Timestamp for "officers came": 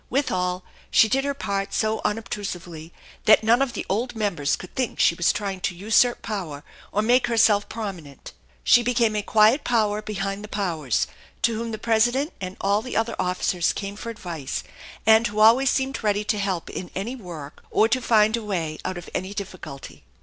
13.19-13.95